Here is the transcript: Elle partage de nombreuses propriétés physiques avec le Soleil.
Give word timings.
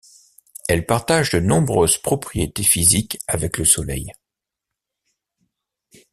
Elle 0.67 0.87
partage 0.87 1.29
de 1.29 1.39
nombreuses 1.39 1.99
propriétés 1.99 2.63
physiques 2.63 3.19
avec 3.27 3.59
le 3.59 3.65
Soleil. 3.65 4.11